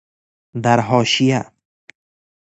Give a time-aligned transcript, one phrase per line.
[0.63, 1.51] در حاشیه